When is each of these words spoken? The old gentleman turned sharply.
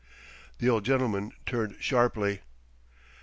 The 0.57 0.67
old 0.67 0.83
gentleman 0.83 1.31
turned 1.45 1.75
sharply. 1.79 2.41